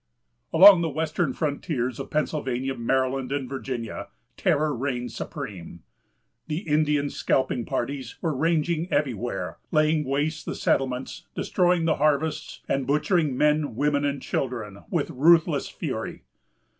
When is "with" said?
14.89-15.11